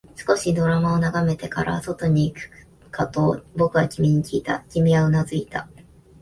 [0.15, 2.49] 少しドラマを眺めてから、外に行く
[2.89, 5.69] かと僕は君にきいた、君はうなずいた